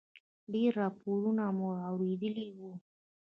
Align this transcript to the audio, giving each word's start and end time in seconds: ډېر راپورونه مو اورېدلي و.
ډېر 0.53 0.69
راپورونه 0.81 1.43
مو 1.57 1.67
اورېدلي 1.89 2.47
و. 2.57 2.59